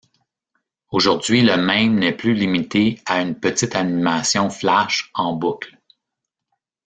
[0.89, 5.77] Aujourd'hui, le mème n'est plus limité à une petite animation Flash en boucle.